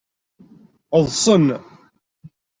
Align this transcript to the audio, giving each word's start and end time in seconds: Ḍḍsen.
Ḍḍsen. 1.03 1.47